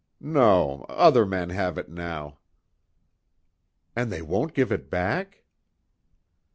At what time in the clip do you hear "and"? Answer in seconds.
3.95-4.11